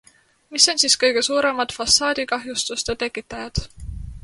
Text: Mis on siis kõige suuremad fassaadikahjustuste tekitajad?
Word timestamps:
Mis 0.53 0.63
on 0.71 0.79
siis 0.83 0.95
kõige 1.03 1.23
suuremad 1.27 1.75
fassaadikahjustuste 1.79 2.99
tekitajad? 3.05 3.65